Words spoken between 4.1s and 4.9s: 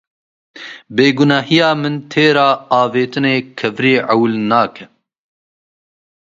ewil nake.